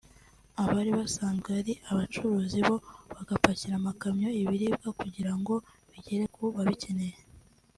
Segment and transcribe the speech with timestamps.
[0.61, 2.75] abari basanzwe ari abacuruzi bo
[3.29, 5.53] bapakira amakamyo ibiribwa kugira ngo
[5.91, 7.17] bigere ku babikeneye